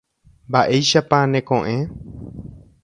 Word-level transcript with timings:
Mba'éichapa 0.49 1.19
neko'ẽ. 1.31 1.77